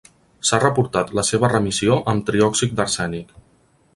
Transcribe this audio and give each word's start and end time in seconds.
S'ha 0.49 0.59
reportat 0.61 1.11
la 1.19 1.25
seva 1.27 1.51
remissió 1.51 1.99
amb 2.13 2.27
triòxid 2.31 2.75
d'arsènic. 2.81 3.37